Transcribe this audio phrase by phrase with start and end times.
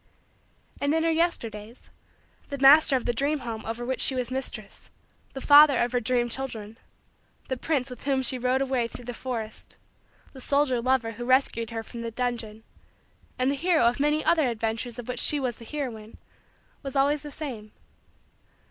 [0.79, 1.91] And, in her Yesterdays,
[2.49, 4.89] the master of the dream home over which she was mistress
[5.33, 6.79] the father of her dream children
[7.49, 9.77] the prince with whom she rode away through the forest
[10.33, 12.63] the soldier lover who rescued her from the dungeon
[13.37, 16.17] and the hero of many other adventures of which she was the heroine
[16.81, 17.71] was always the same.